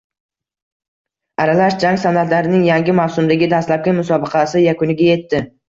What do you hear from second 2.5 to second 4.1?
yangi mavsumdagi dastlabki